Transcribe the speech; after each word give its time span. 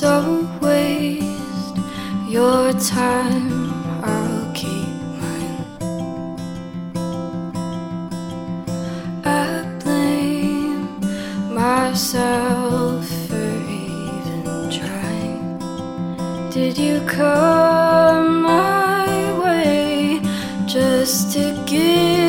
Don't 0.00 0.58
waste 0.62 1.76
your 2.26 2.72
time, 2.72 3.70
I'll 4.02 4.50
keep 4.54 4.88
mine. 5.20 5.64
I 9.22 9.78
blame 9.84 10.98
myself 11.54 13.06
for 13.28 13.52
even 13.68 14.70
trying. 14.70 15.58
Did 16.50 16.78
you 16.78 17.02
come 17.06 18.42
my 18.44 19.38
way 19.44 20.22
just 20.66 21.34
to 21.34 21.62
give 21.66 22.21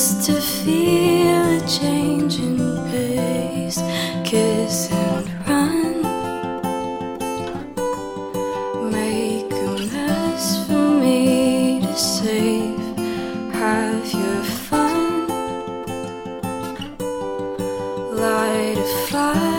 just 0.00 0.24
to 0.24 0.40
feel 0.40 1.58
a 1.58 1.60
change 1.68 2.38
in 2.38 2.56
pace. 2.90 3.80
Kiss 4.24 4.90
and 4.90 5.28
run. 5.46 5.96
Make 8.90 9.52
a 9.52 9.72
mess 9.92 10.66
for 10.66 10.88
me 11.02 11.80
to 11.82 11.94
save. 11.98 12.80
Have 13.52 14.10
your 14.20 14.42
fun. 14.68 15.28
Light 18.24 18.78
a 18.78 18.88
fire, 19.10 19.49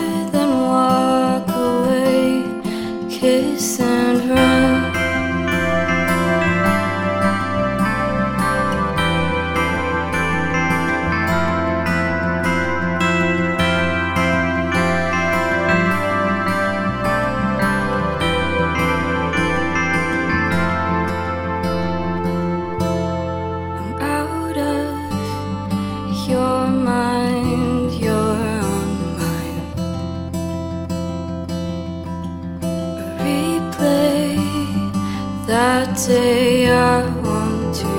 that 35.62 35.96
day 36.08 36.68
I 36.68 37.06
want 37.26 37.76
to 37.82 37.92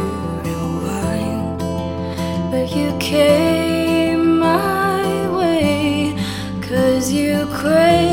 rewind, 0.44 1.60
but 2.52 2.68
you 2.76 2.90
came 3.00 4.40
my 4.40 5.06
way, 5.38 6.14
cause 6.62 7.10
you 7.10 7.46
crave. 7.60 8.13